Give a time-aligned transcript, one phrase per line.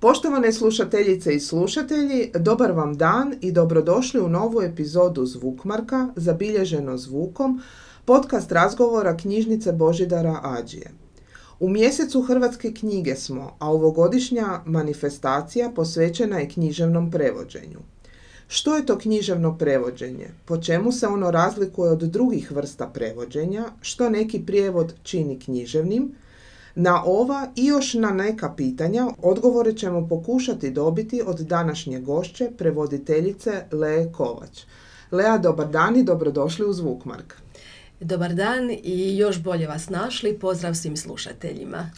[0.00, 7.60] Poštovane slušateljice i slušatelji, dobar vam dan i dobrodošli u novu epizodu Zvukmarka, zabilježeno zvukom,
[8.04, 10.90] podcast razgovora knjižnice Božidara Ađije.
[11.60, 17.78] U mjesecu Hrvatske knjige smo, a ovogodišnja manifestacija posvećena je književnom prevođenju.
[18.48, 20.30] Što je to književno prevođenje?
[20.44, 23.64] Po čemu se ono razlikuje od drugih vrsta prevođenja?
[23.80, 26.12] Što neki prijevod čini književnim?
[26.82, 33.64] Na ova i još na neka pitanja odgovore ćemo pokušati dobiti od današnje gošće, prevoditeljice
[33.72, 34.60] Leje Kovač.
[35.10, 37.34] Lea, dobar dan i dobrodošli u Zvukmark.
[38.00, 40.38] Dobar dan i još bolje vas našli.
[40.38, 41.90] Pozdrav svim slušateljima.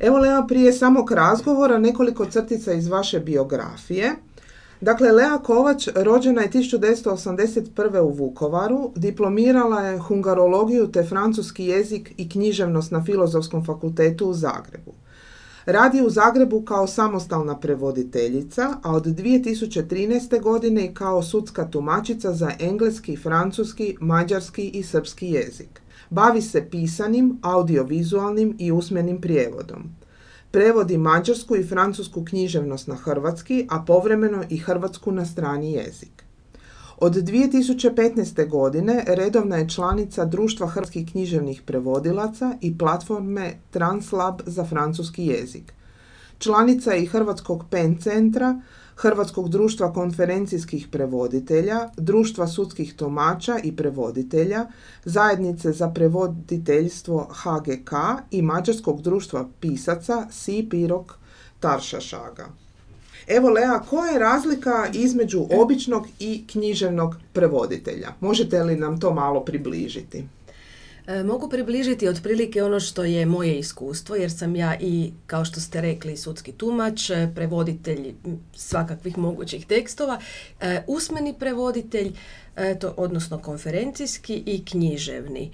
[0.00, 4.14] Evo Lea, prije samog razgovora nekoliko crtica iz vaše biografije.
[4.80, 8.00] Dakle, Lea Kovač rođena je 1981.
[8.00, 14.92] u Vukovaru, diplomirala je hungarologiju te francuski jezik i književnost na Filozofskom fakultetu u Zagrebu.
[15.66, 20.40] Radi u Zagrebu kao samostalna prevoditeljica, a od 2013.
[20.40, 25.80] godine i kao sudska tumačica za engleski, francuski, mađarski i srpski jezik.
[26.10, 29.99] Bavi se pisanim, audiovizualnim i usmenim prijevodom.
[30.50, 36.24] Prevodi mađarsku i francusku književnost na hrvatski, a povremeno i hrvatsku na strani jezik.
[36.98, 38.48] Od 2015.
[38.48, 45.72] godine redovna je članica Društva hrvatskih književnih prevodilaca i platforme Translab za francuski jezik.
[46.38, 48.60] Članica je i Hrvatskog PEN centra,
[49.00, 54.66] Hrvatskog društva konferencijskih prevoditelja, Društva sudskih tomača i prevoditelja,
[55.04, 57.92] Zajednice za prevoditeljstvo HGK
[58.30, 61.14] i Mađarskog društva pisaca Si Pirok
[61.60, 62.46] Taršašaga.
[63.26, 68.08] Evo Lea, koja je razlika između običnog i književnog prevoditelja?
[68.20, 70.24] Možete li nam to malo približiti?
[71.10, 75.60] E, mogu približiti otprilike ono što je moje iskustvo, jer sam ja i, kao što
[75.60, 78.14] ste rekli, sudski tumač, e, prevoditelj
[78.56, 80.20] svakakvih mogućih tekstova,
[80.60, 82.12] e, usmeni prevoditelj,
[82.80, 85.50] to, odnosno konferencijski i književni.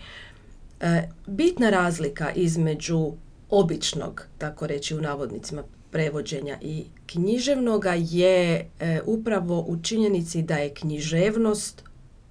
[1.26, 3.12] Bitna razlika između
[3.50, 8.70] običnog, tako reći u navodnicima, prevođenja i književnoga je
[9.04, 11.82] upravo u činjenici da je književnost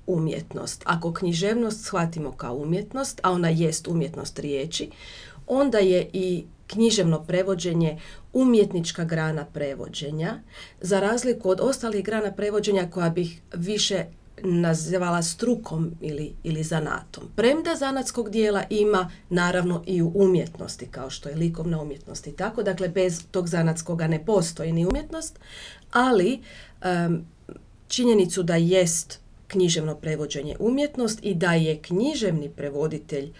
[0.07, 0.83] umjetnost.
[0.85, 4.89] Ako književnost shvatimo kao umjetnost, a ona jest umjetnost riječi,
[5.47, 7.99] onda je i književno prevođenje
[8.33, 10.39] umjetnička grana prevođenja,
[10.81, 14.05] za razliku od ostalih grana prevođenja koja bih više
[14.43, 17.23] nazivala strukom ili, ili zanatom.
[17.35, 22.63] Premda zanatskog dijela ima naravno i u umjetnosti, kao što je likovna umjetnost i tako.
[22.63, 25.39] Dakle, bez tog zanatskoga ne postoji ni umjetnost,
[25.91, 26.41] ali
[27.87, 29.24] činjenicu da jest
[29.55, 33.31] književno prevođenje umjetnost i da je književni prevoditelj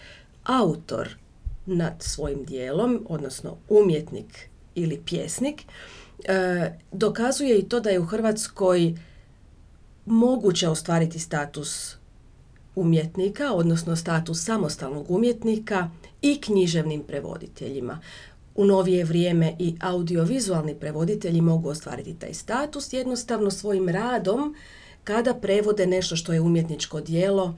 [0.44, 1.08] autor
[1.66, 5.62] nad svojim dijelom, odnosno umjetnik ili pjesnik,
[6.24, 8.94] e, dokazuje i to da je u Hrvatskoj
[10.06, 11.96] moguće ostvariti status
[12.74, 15.90] umjetnika, odnosno status samostalnog umjetnika
[16.22, 18.00] i književnim prevoditeljima.
[18.54, 24.54] U novije vrijeme i audiovizualni prevoditelji mogu ostvariti taj status jednostavno svojim radom
[25.06, 27.54] kada prevode nešto što je umjetničko dijelo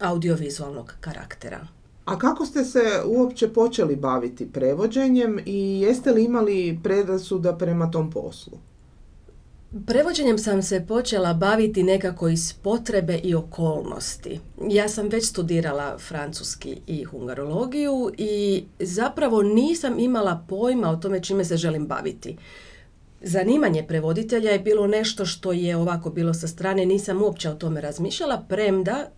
[0.00, 1.66] audiovizualnog karaktera.
[2.04, 8.10] A kako ste se uopće počeli baviti prevođenjem i jeste li imali predrasuda prema tom
[8.10, 8.58] poslu?
[9.86, 14.40] Prevođenjem sam se počela baviti nekako iz potrebe i okolnosti.
[14.68, 21.44] Ja sam već studirala francuski i hungarologiju i zapravo nisam imala pojma o tome čime
[21.44, 22.36] se želim baviti.
[23.24, 27.80] Zanimanje prevoditelja je bilo nešto što je ovako bilo sa strane, nisam uopće o tome
[27.80, 29.10] razmišljala, premda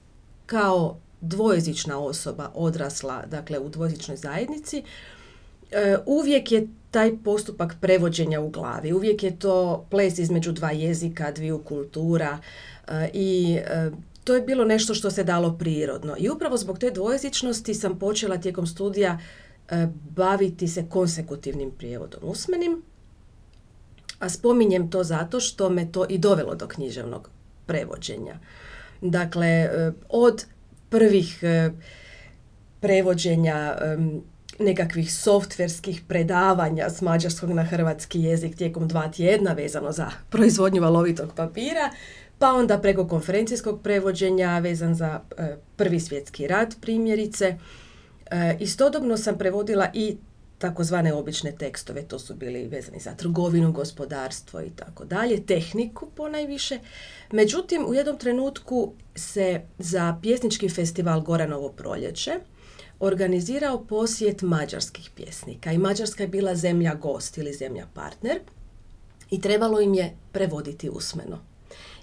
[0.47, 4.83] kao dvojezična osoba odrasla, dakle u dvojezičnoj zajednici,
[5.71, 8.93] e, uvijek je taj postupak prevođenja u glavi.
[8.93, 12.39] Uvijek je to ples između dva jezika, dviju kultura
[12.89, 13.91] e, i e,
[14.25, 16.15] to je bilo nešto što se dalo prirodno.
[16.19, 19.19] I upravo zbog te dvojezičnosti sam počela tijekom studija
[20.11, 22.83] baviti se konsekutivnim prijevodom usmenim,
[24.25, 27.31] a spominjem to zato što me to i dovelo do književnog
[27.67, 28.39] prevođenja.
[29.01, 30.47] Dakle, e, od
[30.89, 31.71] prvih e,
[32.81, 33.77] prevođenja
[34.59, 41.33] nekakvih softverskih predavanja s mađarskog na hrvatski jezik tijekom dva tjedna vezano za proizvodnju valovitog
[41.37, 41.91] papira,
[42.39, 47.57] pa onda preko konferencijskog prevođenja vezan za e, prvi svjetski rat primjerice.
[48.61, 50.17] Istodobno sam prevodila i
[50.65, 56.79] takozvane obične tekstove, to su bili vezani za trgovinu, gospodarstvo i tako dalje, tehniku ponajviše.
[57.33, 62.33] Međutim, u jednom trenutku se za pjesnički festival Goranovo proljeće
[63.01, 68.41] organizirao posjet mađarskih pjesnika i Mađarska je bila zemlja gost ili zemlja partner.
[69.31, 71.39] i trebalo im je prevoditi usmeno.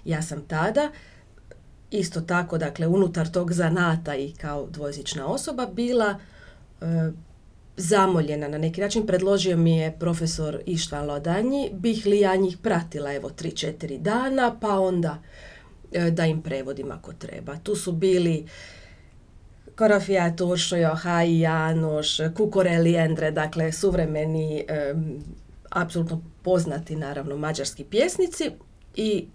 [0.04, 0.90] Ja sam tada
[1.90, 6.18] isto tako, dakle, unutar tog zanata i kao dvojezična osoba bila
[6.80, 6.86] e,
[7.76, 9.06] zamoljena na neki način.
[9.06, 14.78] Predložio mi je profesor Ištvan Lodanji, bih li ja njih pratila evo 3-4 dana, pa
[14.80, 15.22] onda
[15.92, 17.56] e, da im prevodim ako treba.
[17.62, 18.46] Tu su bili
[19.76, 24.94] Korofija Turšojo, Haji Janoš, Kukoreli Endre, dakle suvremeni, e,
[25.70, 28.50] apsolutno poznati naravno mađarski pjesnici
[28.96, 29.26] i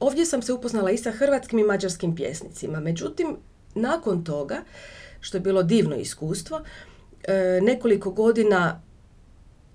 [0.00, 2.80] ovdje sam se upoznala i sa hrvatskim i mađarskim pjesnicima.
[2.80, 3.36] Međutim,
[3.74, 4.62] nakon toga,
[5.20, 6.60] što je bilo divno iskustvo,
[7.28, 8.80] e, nekoliko godina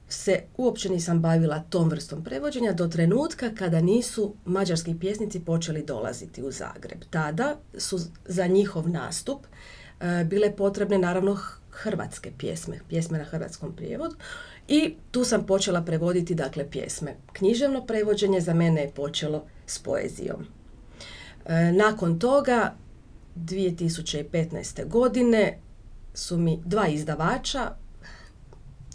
[0.10, 6.44] se uopće nisam bavila tom vrstom prevođenja do trenutka kada nisu mađarski pjesnici počeli dolaziti
[6.44, 7.04] u Zagreb.
[7.10, 9.46] Tada su za njihov nastup
[10.00, 11.38] e, bile potrebne naravno
[11.70, 14.16] hrvatske pjesme, pjesme na hrvatskom prijevodu
[14.68, 17.16] i tu sam počela prevoditi dakle pjesme.
[17.34, 20.46] Književno prevođenje za mene je počelo s poezijom.
[21.46, 22.76] E, nakon toga
[23.36, 24.88] 2015.
[24.88, 25.60] godine
[26.14, 27.76] su mi dva izdavača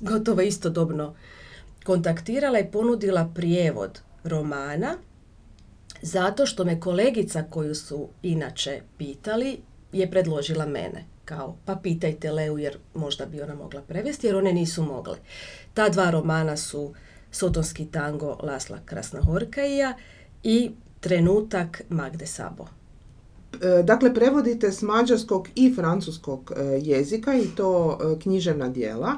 [0.00, 1.14] gotovo istodobno
[1.84, 4.96] kontaktirala i ponudila prijevod romana
[6.02, 9.60] zato što me kolegica koju su inače pitali
[9.92, 14.52] je predložila mene kao pa pitajte Leu jer možda bi ona mogla prevesti jer one
[14.52, 15.16] nisu mogle.
[15.74, 16.94] Ta dva romana su
[17.30, 19.96] Sotonski tango Lasla Krasnohorkaija
[20.42, 22.66] i Trenutak Magde Sabo.
[23.52, 29.12] E, dakle, prevodite s mađarskog i francuskog e, jezika i to e, književna dijela.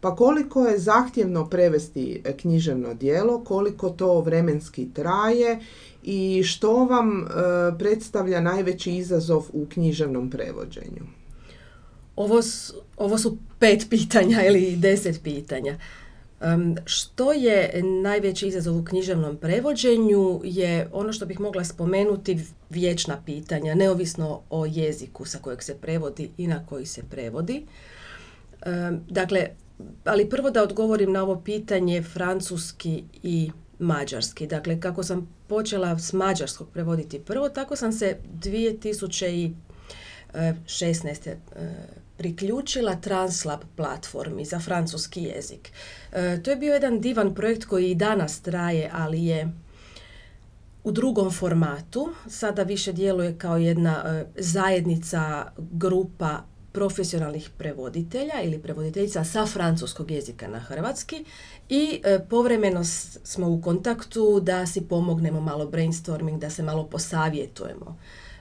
[0.00, 5.60] Pa koliko je zahtjevno prevesti književno dijelo, koliko to vremenski traje
[6.02, 7.26] i što vam
[7.78, 11.02] predstavlja najveći izazov u književnom prevođenju?
[12.16, 12.40] Ovo
[12.96, 15.78] ovo su pet pitanja ili deset pitanja.
[16.84, 22.38] Što je najveći izazov u književnom prevođenju je ono što bih mogla spomenuti
[22.70, 27.66] vječna pitanja, neovisno o jeziku sa kojeg se prevodi i na koji se prevodi.
[29.08, 29.46] dakle,
[30.04, 34.46] ali prvo da odgovorim na ovo pitanje francuski i mađarski.
[34.46, 41.34] Dakle, kako sam počela s mađarskog prevoditi prvo, tako sam se 2016
[42.20, 45.72] priključila Translab platformi za francuski jezik.
[46.12, 49.52] E, to je bio jedan divan projekt koji i danas traje, ali je
[50.84, 52.12] u drugom formatu.
[52.28, 60.48] Sada više djeluje kao jedna e, zajednica grupa profesionalnih prevoditelja ili prevoditeljica sa francuskog jezika
[60.48, 61.24] na hrvatski
[61.68, 62.84] i e, povremeno
[63.24, 67.96] smo u kontaktu da si pomognemo malo brainstorming, da se malo posavjetujemo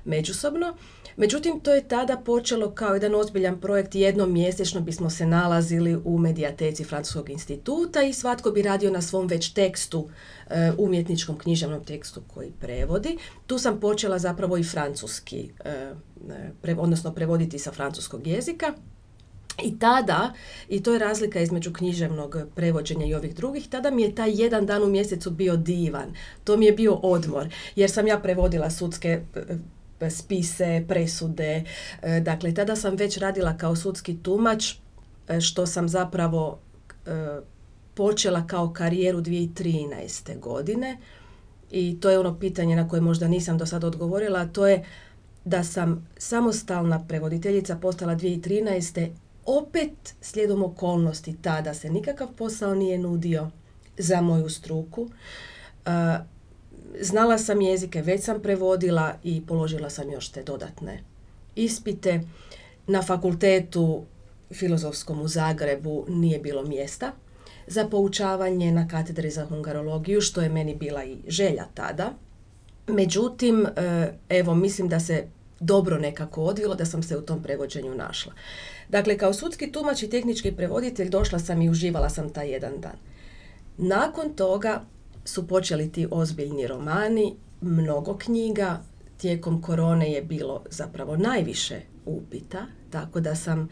[0.06, 0.75] međusobno.
[1.18, 3.96] Međutim, to je tada počelo kao jedan ozbiljan projekt.
[3.96, 9.28] Jednom mjesečno bismo se nalazili u medijateci Francuskog instituta i svatko bi radio na svom
[9.28, 10.10] već tekstu,
[10.50, 13.18] e, umjetničkom književnom tekstu koji prevodi.
[13.48, 15.92] Tu sam počela zapravo i francuski, e,
[16.78, 18.74] odnosno prevoditi sa francuskog jezika.
[19.63, 20.34] I tada,
[20.69, 24.66] i to je razlika između književnog prevođenja i ovih drugih, tada mi je taj jedan
[24.66, 26.13] dan u mjesecu bio divan.
[26.44, 29.22] To mi je bio odmor, jer sam ja prevodila sudske
[30.10, 31.63] spise, presude.
[32.01, 34.74] E, dakle, tada sam već radila kao sudski tumač,
[35.27, 36.60] e, što sam zapravo
[37.06, 37.12] e,
[37.94, 40.39] počela kao karijeru 2013.
[40.39, 40.98] godine.
[41.72, 44.86] I to je ono pitanje na koje možda nisam do sada odgovorila, a to je
[45.46, 49.10] da sam samostalna prevoditeljica postala 2013.
[49.46, 53.50] Opet slijedom okolnosti tada se nikakav posao nije nudio
[53.98, 55.10] za moju struku
[57.01, 61.03] znala sam jezike, već sam prevodila i položila sam još te dodatne
[61.55, 62.22] ispite.
[62.88, 64.03] Na fakultetu
[64.53, 67.12] filozofskom u Zagrebu nije bilo mjesta
[67.67, 72.13] za poučavanje na katedri za hungarologiju, što je meni bila i želja tada.
[72.88, 75.27] Međutim, e, evo, mislim da se
[75.60, 78.34] dobro nekako odvilo da sam se u tom prevođenju našla.
[78.89, 82.98] Dakle, kao sudski tumač i tehnički prevoditelj došla sam i uživala sam taj jedan dan.
[83.77, 84.81] Nakon toga
[85.29, 88.81] su počeli ti ozbiljni romani, mnogo knjiga,
[89.17, 93.69] tijekom korone je bilo zapravo najviše upita, tako da sam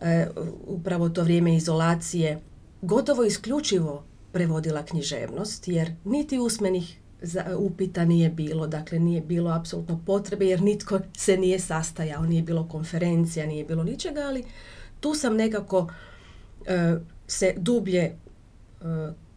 [0.00, 0.26] e,
[0.66, 2.40] upravo to vrijeme izolacije
[2.82, 6.98] gotovo isključivo prevodila književnost, jer niti usmenih
[7.58, 12.68] upita nije bilo, dakle nije bilo apsolutno potrebe jer nitko se nije sastajao, nije bilo
[12.68, 14.44] konferencija, nije bilo ničega, ali
[15.00, 15.88] tu sam nekako
[16.66, 16.96] e,
[17.26, 18.14] se dublje e,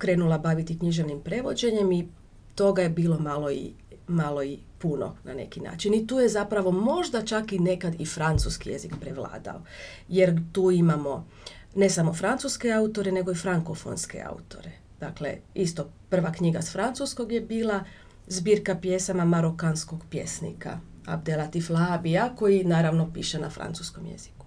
[0.02, 2.08] krenula baviti književnim prevođenjem i
[2.56, 3.72] toga je bilo malo i,
[4.08, 5.94] malo i puno na neki način.
[5.94, 9.62] I tu je zapravo možda čak i nekad i francuski jezik prevladao.
[10.08, 11.28] Jer tu imamo
[11.76, 14.72] ne samo francuske autore, nego i frankofonske autore.
[15.00, 17.84] Dakle, isto prva knjiga s francuskog je bila
[18.28, 24.41] zbirka pjesama marokanskog pjesnika Abdelatif Labija, koji naravno piše na francuskom jeziku.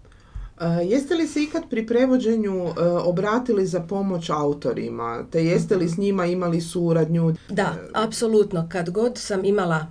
[0.60, 5.88] E, jeste li se ikad pri prevođenju e, obratili za pomoć autorima, te jeste li
[5.88, 7.34] s njima imali suradnju?
[7.48, 8.68] Da, apsolutno.
[8.72, 9.86] Kad god sam imala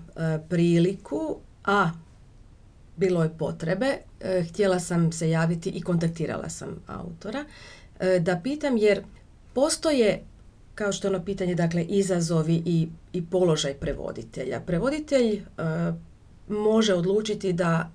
[0.50, 1.90] priliku, a
[2.96, 3.98] bilo je potrebe,
[4.50, 7.46] htjela sam se javiti i kontaktirala sam autora
[8.20, 9.04] da pitam jer
[9.54, 10.24] postoje
[10.76, 14.60] kao što je ono pitanje, dakle, izazovi i, i položaj prevoditelja.
[14.60, 15.42] Prevoditelj e,
[16.48, 17.92] može odlučiti da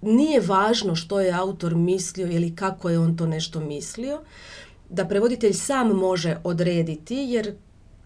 [0.00, 4.20] nije važno što je autor mislio ili kako je on to nešto mislio,
[4.90, 7.54] da prevoditelj sam može odrediti jer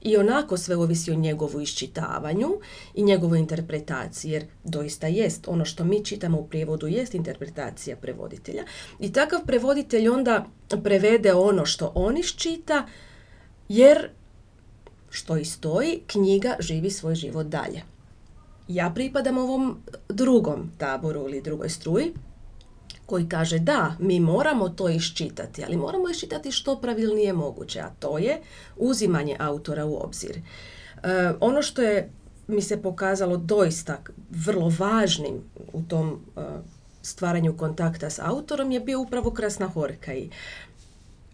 [0.02, 2.48] i onako sve ovisi o njegovu iščitavanju
[2.94, 8.64] i njegovoj interpretaciji, jer doista jest ono što mi čitamo u prijevodu jest interpretacija prevoditelja.
[9.00, 10.46] I takav prevoditelj onda
[10.84, 12.86] prevede ono što on iščita,
[13.68, 14.10] jer,
[15.10, 17.82] što i stoji, knjiga živi svoj život dalje.
[18.74, 19.76] Ja pripadam ovom
[20.08, 22.12] drugom taboru ili drugoj struji,
[23.06, 28.18] koji kaže da, mi moramo to iščitati, ali moramo iščitati što pravilnije moguće, a to
[28.18, 28.40] je
[28.76, 30.38] uzimanje autora u obzir.
[30.38, 32.10] E, ono što je
[32.48, 33.98] mi se pokazalo doista
[34.30, 36.40] vrlo važnim u tom e,
[37.02, 40.30] stvaranju kontakta s autorom je bio upravo Krasna Horka i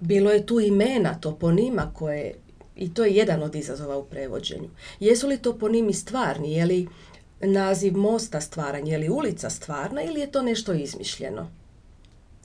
[0.01, 2.35] bilo je tu imena, toponima koje,
[2.77, 4.69] i to je jedan od izazova u prevođenju.
[5.01, 6.89] Jesu li toponimi stvarni, je li
[7.41, 11.51] naziv mosta stvaran, je li ulica stvarna ili je to nešto izmišljeno?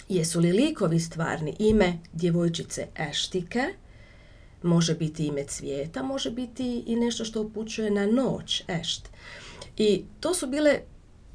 [0.10, 1.56] Jesu li likovi stvarni?
[1.60, 3.64] Ime djevojčice Eštike,
[4.64, 9.10] može biti ime cvijeta, može biti i nešto što upućuje na noć, ešt.
[9.78, 10.80] I to su bile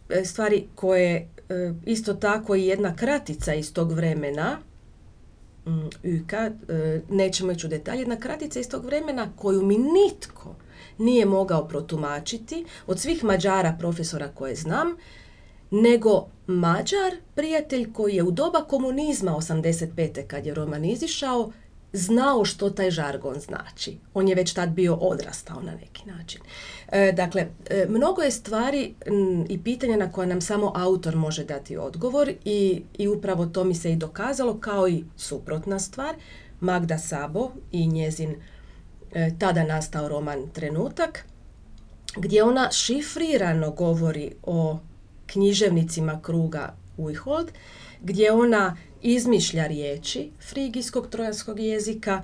[0.09, 1.17] e, stvari koje
[1.49, 4.59] e, isto tako i jedna kratica iz tog vremena
[5.69, 5.89] Mm,
[6.23, 10.55] Uka, e, nećemo ići u detalje, jedna kratica iz tog vremena koju mi nitko
[10.99, 14.97] nije mogao protumačiti od svih Mađara profesora koje znam,
[15.71, 20.27] nego Mađar, prijatelj koji je u doba komunizma 85.
[20.27, 21.53] kad je roman izišao,
[21.93, 23.97] znao što taj žargon znači.
[24.15, 26.41] On je već tad bio odrastao na neki način.
[26.89, 28.95] E, dakle, e, mnogo je stvari
[29.49, 33.75] i pitanja na koja nam samo autor može dati odgovor i, i upravo to mi
[33.75, 36.15] se i dokazalo kao i suprotna stvar.
[36.61, 38.37] Magda Sabo i njezin
[39.39, 41.25] tada nastao roman Trenutak,
[42.17, 44.79] gdje ona šifrirano govori o
[45.27, 47.53] književnicima kruga Ujhold,
[48.01, 52.23] gdje ona izmišlja riječi frigijskog trojanskog jezika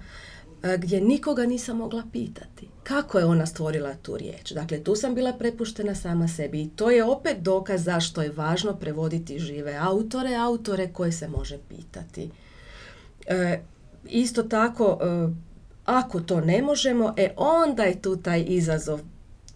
[0.63, 4.53] e, gdje nikoga nisam mogla pitati kako je ona stvorila tu riječ.
[4.53, 8.77] Dakle, tu sam bila prepuštena sama sebi i to je opet dokaz zašto je važno
[8.77, 12.31] prevoditi žive autore, autore koje se može pitati.
[13.27, 13.61] E,
[14.09, 15.29] isto tako, e,
[15.85, 19.01] ako to ne možemo, e onda je tu taj izazov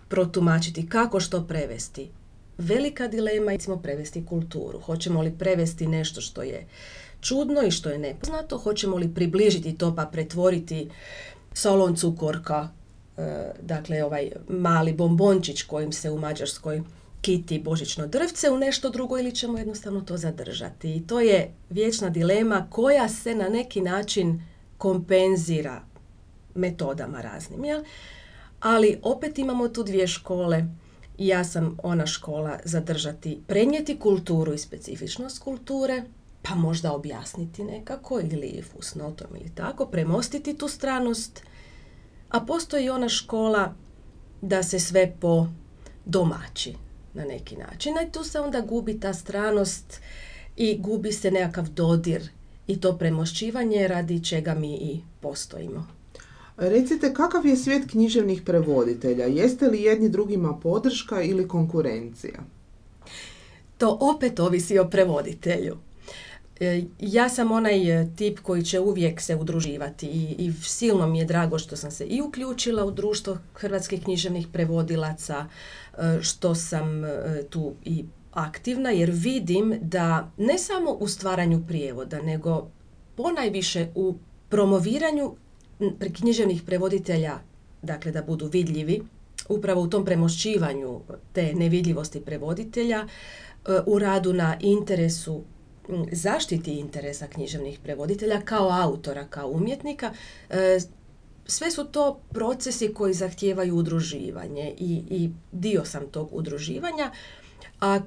[0.09, 2.11] protumačiti kako što prevesti.
[2.59, 4.81] Velika dilema je prevesti kulturu.
[4.81, 6.67] Hoćemo li prevesti nešto što je
[7.21, 10.91] čudno i što je nepoznato, hoćemo li približiti to pa pretvoriti
[11.53, 12.69] solon cukorka,
[13.17, 16.83] e, dakle ovaj mali bombončić kojim se u Mađarskoj
[17.21, 20.97] kiti božično drvce u nešto drugo ili ćemo jednostavno to zadržati.
[20.97, 24.43] I to je vječna dilema koja se na neki način
[24.79, 25.83] kompenzira
[26.59, 27.65] metodama raznim.
[27.65, 27.83] Jel?
[28.61, 30.65] Ali opet imamo tu dvije škole.
[31.19, 36.03] Ja sam ona škola zadržati, prenijeti kulturu i specifičnost kulture,
[36.43, 41.43] pa možda objasniti nekako ili fusnotom ili tako, premostiti tu stranost,
[42.29, 43.75] a postoji ona škola
[44.41, 45.47] da se sve po
[46.05, 46.75] domaći
[47.15, 47.95] na neki način.
[48.09, 50.01] I tu se onda gubi ta stranost
[50.57, 52.29] i gubi se nekakav dodir
[52.67, 55.98] i to premošćivanje radi čega mi i postojimo.
[56.59, 59.25] Recite, kakav je svijet književnih prevoditelja?
[59.25, 62.41] Jeste li jedni drugima podrška ili konkurencija?
[63.79, 65.77] To opet ovisi o prevoditelju.
[66.61, 71.19] E, ja sam onaj e, tip koji će uvijek se udruživati i, i silno mi
[71.19, 75.47] je drago što sam se i uključila u društvo hrvatskih književnih prevodilaca,
[75.99, 77.03] e, što sam
[77.51, 82.69] tu i aktivna jer vidim da ne samo u stvaranju prijevoda, nego
[83.17, 84.15] ponajviše u
[84.49, 85.35] promoviranju
[86.17, 87.39] književnih prevoditelja,
[87.83, 89.03] dakle da budu vidljivi,
[89.49, 91.01] upravo u tom premošćivanju
[91.33, 93.07] te nevidljivosti prevoditelja,
[93.87, 95.43] u radu na interesu
[96.13, 100.13] zaštiti interesa književnih prevoditelja kao autora, kao umjetnika,
[100.51, 100.79] e,
[101.47, 107.11] sve su to procesi koji zahtijevaju udruživanje i, i dio sam tog udruživanja,
[107.81, 108.01] a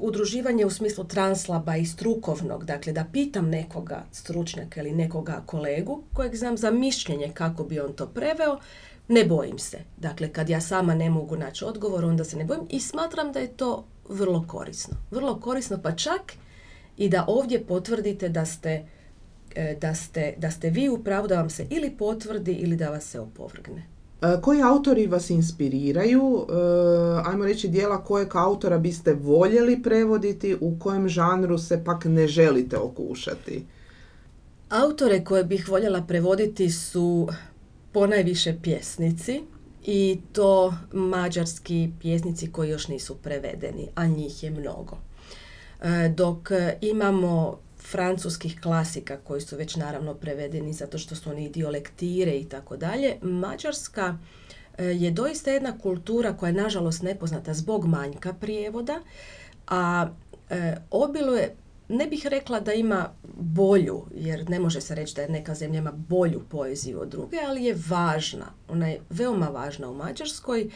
[0.00, 6.36] udruživanje u smislu translaba i strukovnog, dakle da pitam nekoga stručnjaka ili nekoga kolegu kojeg
[6.36, 8.58] znam za mišljenje kako bi on to preveo,
[9.08, 9.78] ne bojim se.
[9.96, 13.38] Dakle, kad ja sama ne mogu naći odgovor, onda se ne bojim i smatram da
[13.38, 14.96] je to vrlo korisno.
[15.10, 16.32] Vrlo korisno, pa čak
[16.96, 18.86] i da ovdje potvrdite da ste,
[19.54, 22.90] e, da ste, da ste vi u pravu, da vam se ili potvrdi ili da
[22.90, 23.95] vas se opovrgne.
[24.22, 26.46] E, koji autori vas inspiriraju?
[26.48, 26.52] E,
[27.24, 32.78] ajmo reći dijela kojeg autora biste voljeli prevoditi, u kojem žanru se pak ne želite
[32.78, 33.64] okušati?
[34.68, 37.28] Autore koje bih voljela prevoditi su
[37.92, 39.42] ponajviše pjesnici
[39.84, 44.98] i to mađarski pjesnici koji još nisu prevedeni, a njih je mnogo.
[45.82, 51.70] E, dok imamo francuskih klasika koji su već naravno prevedeni zato što su oni dio
[51.70, 54.18] lektire i tako dalje, Mađarska
[54.78, 59.00] e, je doista jedna kultura koja je nažalost nepoznata zbog manjka prijevoda,
[59.66, 60.08] a
[60.50, 61.56] e, obiluje
[61.88, 65.78] ne bih rekla da ima bolju, jer ne može se reći da je neka zemlja
[65.78, 68.46] ima bolju poeziju od druge, ali je važna.
[68.68, 70.70] Ona je veoma važna u Mađarskoj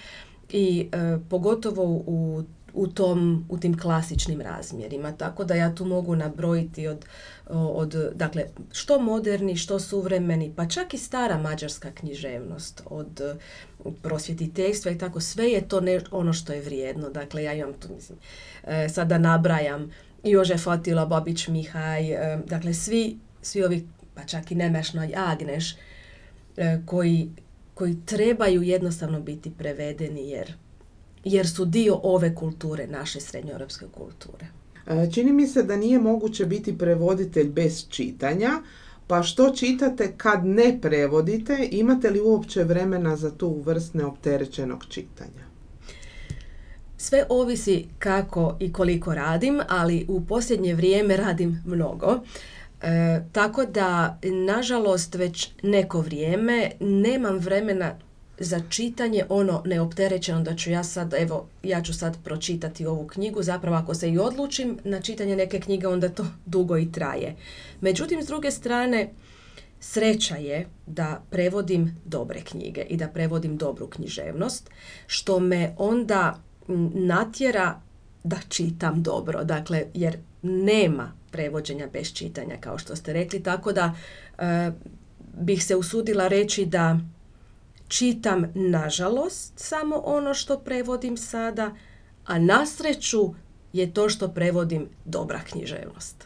[0.53, 2.43] i e, pogotovo u,
[2.75, 5.13] u, tom, u tim klasičnim razmjerima.
[5.13, 7.05] Tako da ja tu mogu nabrojiti od,
[7.51, 13.21] od dakle, što moderni, što suvremeni, pa čak i stara mađarska književnost od
[14.03, 17.11] prosvjetiteljstva i tako, sve je to ne, ono što je vrijedno.
[17.11, 18.19] Dakle, ja imam tu, mislim,
[18.65, 19.91] e, sada nabrajam
[20.25, 25.77] Jožef Attila, Babić Mihaj, e, dakle svi, svi ovi, pa čak i Nemešno i Agneš,
[26.57, 27.31] e, koji,
[27.75, 30.55] koji trebaju jednostavno biti prevedeni jer,
[31.25, 34.47] jer su dio ove kulture, naše srednjoeuropske kulture.
[34.87, 38.51] E, čini mi se da nije moguće biti prevoditelj bez čitanja,
[39.07, 41.69] pa što čitate kad ne prevodite?
[41.71, 45.51] Imate li uopće vremena za tu vrst neopterećenog čitanja?
[46.97, 52.21] Sve ovisi kako i koliko radim, ali u posljednje vrijeme radim mnogo.
[52.83, 57.95] E, tako da, nažalost, već neko vrijeme nemam vremena
[58.41, 63.43] za čitanje ono neopterećeno da ću ja sad, evo, ja ću sad pročitati ovu knjigu,
[63.43, 67.37] zapravo ako se i odlučim na čitanje neke knjige, onda to dugo i traje.
[67.81, 69.11] Međutim, s druge strane,
[69.81, 74.71] sreća je da prevodim dobre knjige i da prevodim dobru književnost,
[75.07, 76.41] što me onda
[76.95, 77.81] natjera
[78.25, 83.95] da čitam dobro, dakle, jer nema prevođenja bez čitanja, kao što ste rekli, tako da
[84.39, 84.71] e,
[85.41, 86.99] bih se usudila reći da
[87.91, 91.71] čitam, nažalost, samo ono što prevodim sada,
[92.27, 93.35] a na sreću
[93.73, 96.25] je to što prevodim dobra književnost.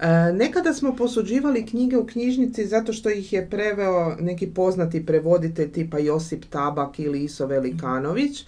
[0.00, 5.72] E, nekada smo posuđivali knjige u knjižnici zato što ih je preveo neki poznati prevoditelj
[5.72, 8.44] tipa Josip Tabak ili Iso Velikanović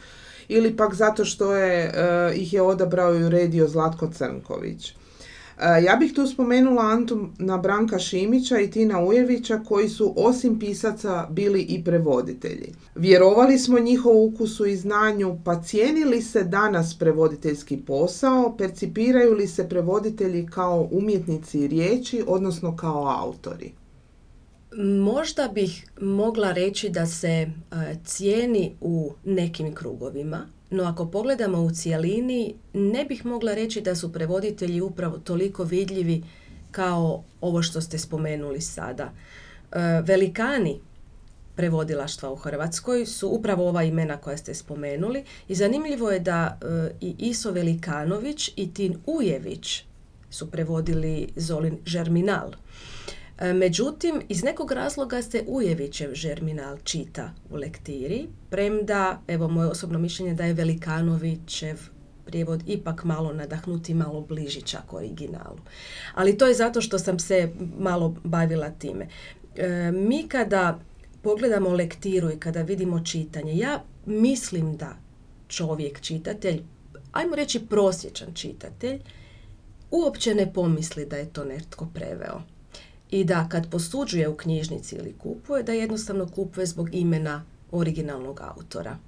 [0.48, 4.94] ili pak zato što je, eh, ih je odabrao i uredio Zlatko Crnković.
[5.62, 11.26] Eh, ja bih tu spomenula Antuna Branka Šimića i Tina Ujevića koji su osim pisaca
[11.30, 12.72] bili i prevoditelji.
[12.94, 19.68] Vjerovali smo njihovu ukusu i znanju, pa cijenili se danas prevoditeljski posao, percipiraju li se
[19.68, 23.72] prevoditelji kao umjetnici riječi, odnosno kao autori?
[25.02, 27.50] Možda bih mogla reći da se e,
[28.04, 34.12] cijeni u nekim krugovima, no ako pogledamo u cijelini, ne bih mogla reći da su
[34.12, 36.22] prevoditelji upravo toliko vidljivi
[36.70, 39.12] kao ovo što ste spomenuli sada.
[39.72, 40.80] E, velikani
[41.56, 46.90] prevodilaštva u Hrvatskoj su upravo ova imena koja ste spomenuli i zanimljivo je da e,
[47.00, 49.84] i Iso Velikanović i Tin Ujević
[50.30, 52.50] su prevodili Zolin Žerminal.
[53.40, 59.98] E, međutim, iz nekog razloga se Ujevićev žerminal čita u lektiri, premda, evo moje osobno
[59.98, 61.78] mišljenje da je Velikanovićev
[62.24, 65.58] prijevod ipak malo nadahnuti, malo bliži čak originalu.
[66.14, 69.08] Ali to je zato što sam se malo bavila time.
[69.56, 70.78] E, mi kada
[71.22, 74.96] pogledamo lektiru i kada vidimo čitanje, ja mislim da
[75.48, 76.62] čovjek čitatelj,
[77.12, 79.00] ajmo reći prosječan čitatelj,
[79.90, 82.42] uopće ne pomisli da je to netko preveo
[83.10, 88.98] i da kad posuđuje u knjižnici ili kupuje, da jednostavno kupuje zbog imena originalnog autora.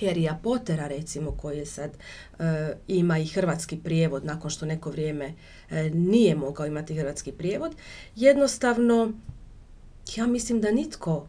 [0.00, 1.90] Harrya Pottera recimo koji je sad
[2.38, 5.34] e, ima i hrvatski prijevod nakon što neko vrijeme
[5.70, 7.76] e, nije mogao imati hrvatski prijevod
[8.16, 9.12] jednostavno
[10.16, 11.26] ja mislim da nitko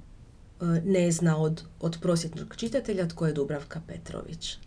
[0.62, 4.58] e, ne zna od, od prosjetnog čitatelja tko je Dubravka Petrović.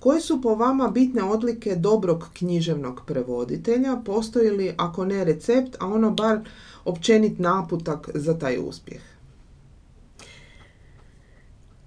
[0.00, 3.96] Koje su po vama bitne odlike dobrog književnog prevoditelja?
[4.04, 6.40] Postoji li, ako ne recept, a ono bar
[6.84, 9.00] općenit naputak za taj uspjeh?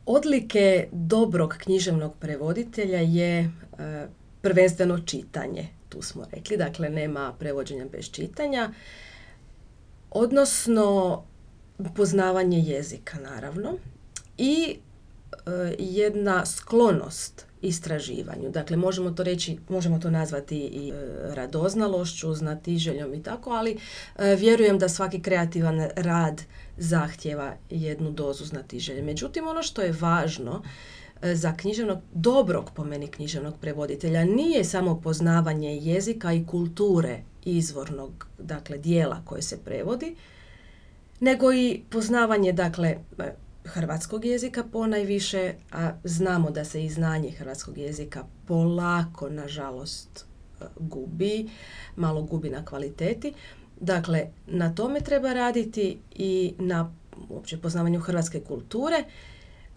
[0.05, 4.07] Odlike dobrog književnog prevoditelja je e,
[4.41, 8.73] prvenstveno čitanje, tu smo rekli, dakle nema prevođenja bez čitanja,
[10.11, 11.23] odnosno
[11.95, 13.77] poznavanje jezika naravno
[14.37, 14.77] i
[15.45, 18.49] e, jedna sklonost istraživanju.
[18.49, 20.93] Dakle, možemo to reći, možemo to nazvati i e,
[21.35, 23.77] radoznalošću, znatiželjom i tako, ali
[24.17, 26.41] e, vjerujem da svaki kreativan rad
[26.77, 29.01] zahtjeva jednu dozu znatiželje.
[29.01, 30.63] Međutim, ono što je važno
[31.21, 38.27] e, za književnog, dobrog po meni književnog prevoditelja nije samo poznavanje jezika i kulture izvornog,
[38.37, 40.15] dakle, dijela koje se prevodi,
[41.19, 42.97] nego i poznavanje, dakle,
[43.65, 50.25] hrvatskog jezika ponajviše, a znamo da se i znanje hrvatskog jezika polako, nažalost,
[50.61, 51.49] e, gubi,
[51.95, 53.33] malo gubi na kvaliteti.
[53.79, 56.93] Dakle, na tome treba raditi i na
[57.29, 59.03] uopće poznavanju hrvatske kulture,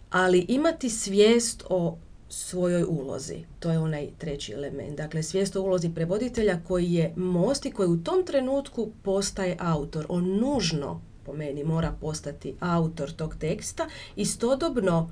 [0.09, 1.97] ali imati svijest o
[2.29, 3.43] svojoj ulozi.
[3.59, 4.97] To je onaj treći element.
[4.97, 10.05] Dakle, svijest o ulozi prevoditelja koji je most i koji u tom trenutku postaje autor.
[10.09, 15.11] On nužno po meni mora postati autor tog teksta, istodobno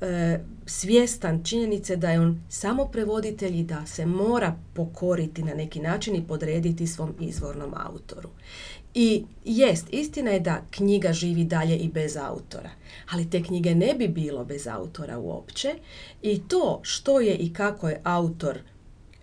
[0.00, 5.80] e, svjestan činjenice da je on samo prevoditelj i da se mora pokoriti na neki
[5.80, 8.28] način i podrediti svom izvornom autoru.
[8.94, 12.70] I jest, istina je da knjiga živi dalje i bez autora,
[13.10, 15.74] ali te knjige ne bi bilo bez autora uopće
[16.22, 18.58] i to što je i kako je autor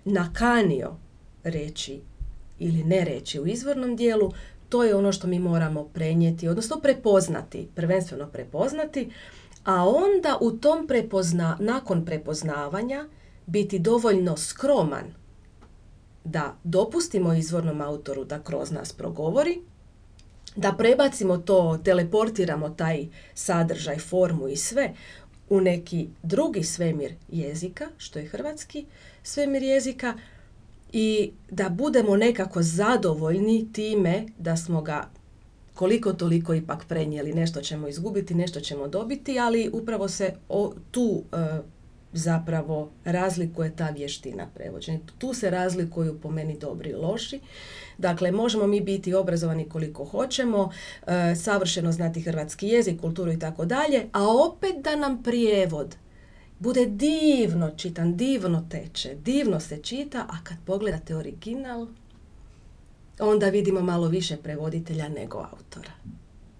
[0.06, 0.96] nakanio
[1.43, 2.02] reći
[2.60, 4.32] ili ne reći u izvornom dijelu,
[4.69, 9.12] to je ono što mi moramo prenijeti, odnosno prepoznati, prvenstveno prepoznati,
[9.63, 13.06] a onda u tom prepozna, nakon prepoznavanja
[13.45, 15.06] biti dovoljno skroman
[16.23, 19.62] da dopustimo izvornom autoru da kroz nas progovori,
[20.56, 24.93] da prebacimo to, teleportiramo taj sadržaj, formu i sve
[25.49, 28.86] u neki drugi svemir jezika, što je hrvatski
[29.23, 30.13] svemir jezika,
[30.93, 35.10] i da budemo nekako zadovoljni time da smo ga
[35.73, 37.34] koliko toliko ipak prenijeli.
[37.34, 41.38] Nešto ćemo izgubiti, nešto ćemo dobiti, ali upravo se o, tu e,
[42.13, 45.00] zapravo razlikuje ta vještina prevođenja.
[45.17, 47.39] Tu se razlikuju po meni dobri i loši.
[47.97, 50.71] Dakle, možemo mi biti obrazovani koliko hoćemo,
[51.08, 55.95] e, savršeno znati hrvatski jezik, kulturu i tako dalje, a opet da nam prijevod
[56.60, 61.88] bude divno čitan, divno teče, divno se čita, a kad pogledate original,
[63.20, 65.91] onda vidimo malo više prevoditelja nego autora.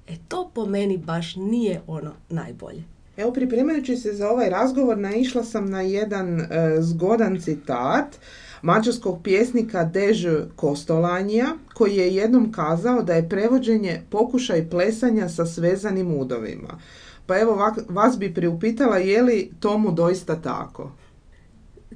[0.08, 2.84] E to po meni baš nije ono najbolje.
[3.18, 6.46] Evo, pripremajući se za ovaj razgovor, naišla sam na jedan e,
[6.80, 8.16] zgodan citat
[8.62, 16.20] mađarskog pjesnika Dežu Kostolanija, koji je jednom kazao da je prevođenje pokušaj plesanja sa svezanim
[16.20, 16.80] udovima.
[17.28, 20.92] Pa evo vas bi priupitala je li tomu doista tako?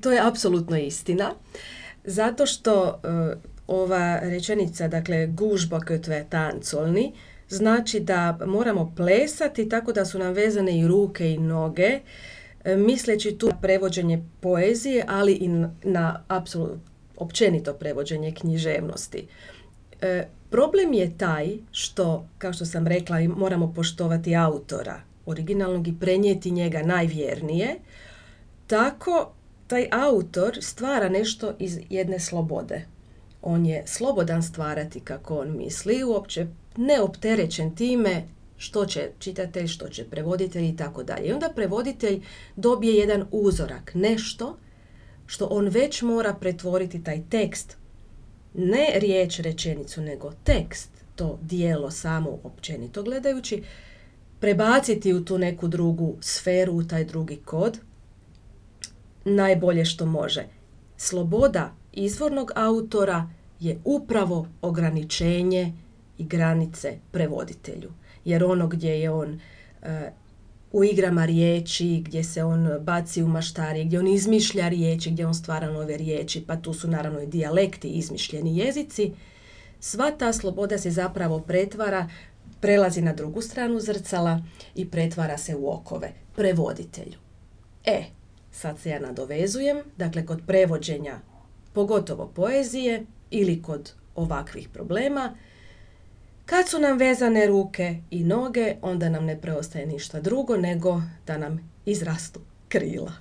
[0.01, 1.31] To je apsolutno istina.
[2.03, 3.35] Zato što e,
[3.67, 7.13] ova rečenica, dakle gužba kötve tancolni,
[7.49, 11.99] znači da moramo plesati tako da su nam vezane i ruke i noge,
[12.63, 15.47] e, misleći tu na prevođenje poezije, ali i
[15.83, 16.79] na apsolutno
[17.17, 19.27] općenito prevođenje književnosti.
[20.01, 26.51] E, problem je taj što, kao što sam rekla, moramo poštovati autora originalnog i prenijeti
[26.51, 27.75] njega najvjernije,
[28.67, 29.31] tako
[29.67, 32.85] taj autor stvara nešto iz jedne slobode.
[33.41, 38.23] On je slobodan stvarati kako on misli, uopće neopterećen time
[38.57, 41.27] što će čitatelj, što će prevoditelj i tako dalje.
[41.27, 42.21] I onda prevoditelj
[42.55, 44.57] dobije jedan uzorak, nešto
[45.25, 47.77] što on već mora pretvoriti taj tekst,
[48.53, 53.63] ne riječ, rečenicu, nego tekst, to dijelo samo općenito gledajući,
[54.41, 57.79] prebaciti u tu neku drugu sferu, u taj drugi kod,
[59.25, 60.45] najbolje što može.
[60.97, 65.73] Sloboda izvornog autora je upravo ograničenje
[66.17, 67.91] i granice prevoditelju.
[68.25, 69.39] Jer ono gdje je on
[69.81, 70.11] e,
[70.71, 75.33] u igrama riječi, gdje se on baci u maštarije, gdje on izmišlja riječi, gdje on
[75.33, 79.11] stvara nove riječi, pa tu su naravno i dijalekti, izmišljeni jezici,
[79.79, 82.09] sva ta sloboda se zapravo pretvara
[82.61, 84.41] prelazi na drugu stranu zrcala
[84.75, 87.17] i pretvara se u okove, prevoditelju.
[87.85, 88.03] E,
[88.51, 91.19] sad se ja nadovezujem, dakle kod prevođenja,
[91.73, 95.35] pogotovo poezije ili kod ovakvih problema,
[96.45, 101.37] kad su nam vezane ruke i noge, onda nam ne preostaje ništa drugo nego da
[101.37, 103.11] nam izrastu krila.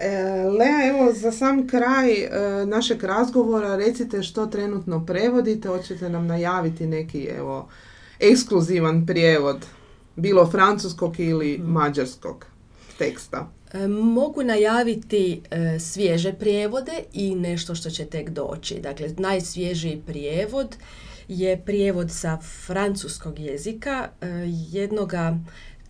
[0.00, 2.30] E, Lea, evo za sam kraj e,
[2.66, 7.68] našeg razgovora recite što trenutno prevodite, hoćete nam najaviti neki evo
[8.20, 9.66] ekskluzivan prijevod
[10.16, 11.72] bilo francuskog ili mhm.
[11.72, 12.46] mađarskog
[12.98, 13.48] teksta?
[13.72, 18.80] E, mogu najaviti e, svježe prijevode i nešto što će tek doći.
[18.80, 20.76] Dakle, najsvježiji prijevod
[21.28, 24.26] je prijevod sa francuskog jezika e,
[24.70, 25.38] jednoga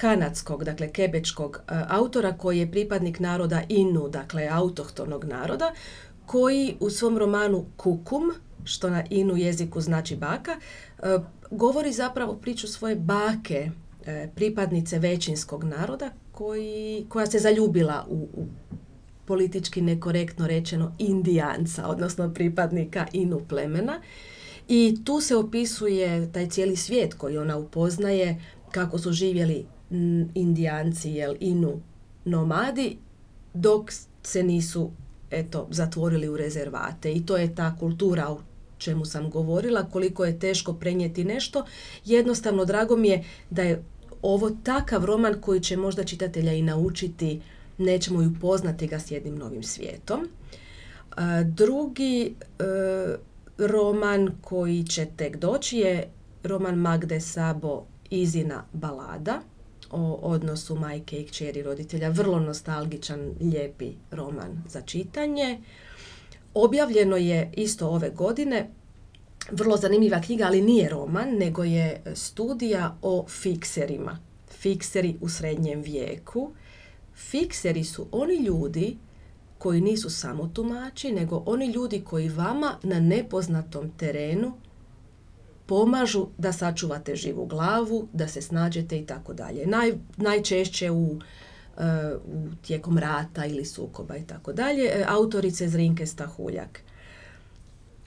[0.00, 5.72] kanadskog, dakle kebečkog autora koji je pripadnik naroda Inu, dakle autohtonog naroda,
[6.26, 8.32] koji u svom romanu Kukum,
[8.64, 10.56] što na Inu jeziku znači baka,
[11.50, 13.70] govori zapravo priču svoje bake,
[14.34, 18.46] pripadnice većinskog naroda koji, koja se zaljubila u, u
[19.24, 24.00] politički nekorektno rečeno indijanca, odnosno pripadnika inu plemena.
[24.68, 29.66] I tu se opisuje taj cijeli svijet koji ona upoznaje, kako su živjeli
[30.34, 31.80] indijanci, jel, inu
[32.24, 32.98] nomadi,
[33.54, 33.90] dok
[34.22, 34.90] se nisu
[35.30, 37.12] eto, zatvorili u rezervate.
[37.12, 38.40] I to je ta kultura o
[38.78, 41.64] čemu sam govorila, koliko je teško prenijeti nešto.
[42.04, 43.82] Jednostavno, drago mi je da je
[44.22, 47.40] ovo takav roman koji će možda čitatelja i naučiti,
[47.78, 50.28] nećemo ju poznati ga s jednim novim svijetom.
[51.44, 52.64] Drugi e,
[53.58, 56.08] roman koji će tek doći je
[56.42, 59.40] roman Magde Sabo Izina balada
[59.90, 62.08] o odnosu majke i kćeri roditelja.
[62.08, 65.58] Vrlo nostalgičan, lijepi roman za čitanje.
[66.54, 68.70] Objavljeno je isto ove godine
[69.50, 74.18] vrlo zanimljiva knjiga, ali nije roman, nego je studija o fikserima.
[74.50, 76.52] Fikseri u srednjem vijeku.
[77.14, 78.96] Fikseri su oni ljudi
[79.58, 84.52] koji nisu samo tumači, nego oni ljudi koji vama na nepoznatom terenu
[85.70, 89.66] pomažu da sačuvate živu glavu, da se snađete i tako dalje.
[90.16, 91.20] Najčešće u, uh,
[92.24, 95.04] u tijekom rata ili sukoba i tako dalje.
[95.08, 96.80] Autorice Zrinke Stahuljak.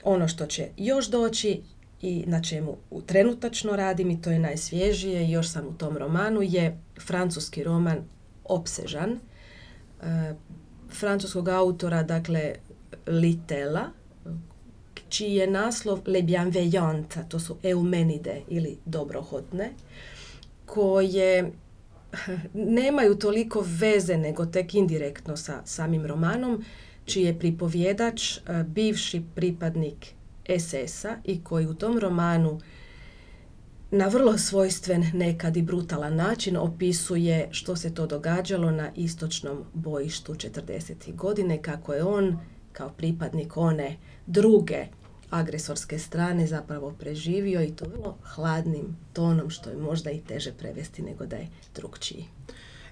[0.02, 1.62] Ono što će još doći
[2.02, 6.78] i na čemu trenutačno radim i to je najsvježije, još sam u tom romanu, je
[7.06, 7.98] francuski roman
[8.44, 10.34] Opsežan, e,
[10.90, 12.54] francuskog autora, dakle
[13.06, 13.90] Litela,
[15.08, 19.72] čiji je naslov Le Bienveillante, to su eumenide ili dobrohotne,
[20.66, 21.52] koje
[22.78, 26.64] nemaju toliko veze nego tek indirektno sa samim romanom,
[27.04, 30.06] čiji je pripovjedač e, bivši pripadnik
[30.58, 32.60] SS-a i koji u tom romanu
[33.90, 40.34] na vrlo svojstven, nekad i brutalan način opisuje što se to događalo na istočnom bojištu
[40.34, 41.14] 40.
[41.14, 42.38] godine, kako je on
[42.72, 44.86] kao pripadnik one druge
[45.30, 51.02] agresorske strane zapravo preživio i to vrlo hladnim tonom što je možda i teže prevesti
[51.02, 52.24] nego da je drugčiji.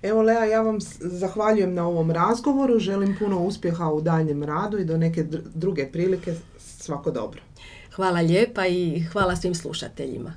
[0.03, 4.85] Evo Lea, ja vam zahvaljujem na ovom razgovoru, želim puno uspjeha u daljem radu i
[4.85, 7.40] do neke druge prilike svako dobro.
[7.95, 10.33] Hvala lijepa i hvala svim slušateljima.